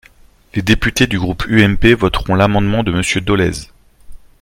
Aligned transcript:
Les 0.55 0.63
députés 0.63 1.05
du 1.05 1.19
groupe 1.19 1.45
UMP 1.47 1.93
voteront 1.93 2.33
l’amendement 2.33 2.81
de 2.83 2.91
Monsieur 2.91 3.21
Dolez. 3.21 3.67